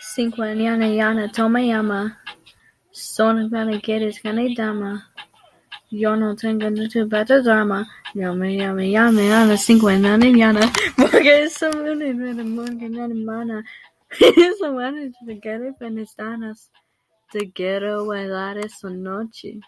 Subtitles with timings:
[0.00, 2.18] Cinco yana yana toma llama.
[2.92, 5.12] Son para quieres gane dama.
[5.90, 7.86] Yo no tengo tu bata drama.
[8.14, 10.60] Llame, llame, llame, yana cinco yana yana.
[10.96, 13.64] Porque eso me de porque nada mana.
[14.18, 16.70] Eso mana te quiere penestanas.
[17.30, 19.60] Te quiero bailar esa noche.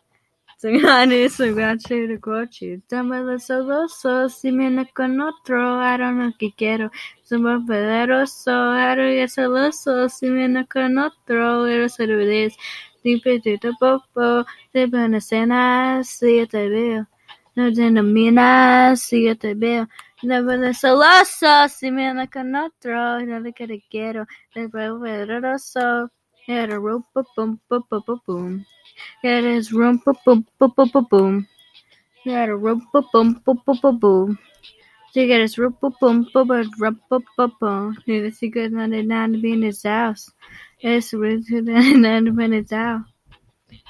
[0.62, 2.80] Te gane su gache de coche.
[2.88, 6.88] Dámelo solo, so, si viene con otro, I don't know que quiero.
[7.24, 12.54] Somos poderoso, aro y celoso, si viene con otro, eres el revés.
[13.02, 17.08] Dipetito popo, te van a cenar, si yo te veo.
[17.56, 19.88] No denominas, si yo te veo.
[20.22, 23.52] Dámelo celoso, si viene con otro, no te
[23.90, 24.26] quiero.
[24.54, 26.12] Te poderoso,
[26.48, 28.64] era rumpa pum pum pum pum pum.
[29.22, 31.46] Eres rumpa pum pum pum pum pum.
[32.26, 34.38] Era rumpa pum pum pum pum pum.
[35.12, 37.94] Si quieres rumpa pum pum pum rumpa pum pum.
[38.06, 40.32] Ni de secret nada nada bien his house.
[40.80, 43.06] Es really nada bien his house.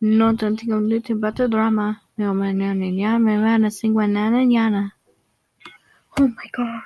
[0.01, 2.03] No te tengo lucha para drama.
[2.17, 4.95] No me llama me van a cinco yana yana.
[6.19, 6.83] Oh my god.